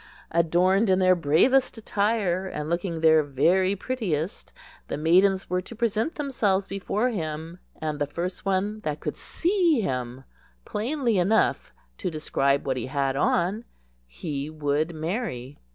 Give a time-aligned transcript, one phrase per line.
[0.31, 4.51] Adorned in their bravest attire, and looking their very prettiest,
[4.87, 9.79] the maidens were to present themselves before him, and the first one that could see
[9.81, 10.23] him
[10.65, 13.63] plainly enough to describe what he had on,
[14.07, 15.59] he would marry.